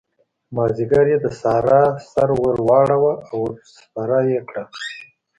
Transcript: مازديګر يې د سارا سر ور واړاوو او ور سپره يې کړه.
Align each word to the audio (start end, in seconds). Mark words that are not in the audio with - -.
مازديګر 0.55 1.05
يې 1.11 1.17
د 1.21 1.27
سارا 1.41 1.81
سر 2.11 2.29
ور 2.41 2.57
واړاوو 2.67 3.13
او 3.29 3.35
ور 3.43 3.53
سپره 3.77 4.17
يې 4.29 4.39
کړه. 4.49 4.63